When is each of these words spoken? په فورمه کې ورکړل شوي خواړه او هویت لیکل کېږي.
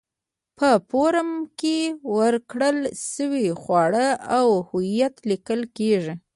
په 0.57 0.69
فورمه 0.89 1.39
کې 1.59 1.77
ورکړل 2.17 2.77
شوي 3.11 3.47
خواړه 3.61 4.07
او 4.37 4.47
هویت 4.69 5.15
لیکل 5.29 5.61
کېږي. 5.77 6.13